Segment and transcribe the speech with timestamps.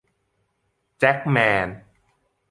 [0.99, 1.67] แจ็คแมน